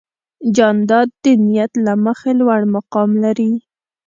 جانداد 0.55 1.07
د 1.23 1.25
نیت 1.45 1.71
له 1.85 1.93
مخې 2.05 2.31
لوړ 2.39 2.61
مقام 2.75 3.09
لري. 3.23 3.51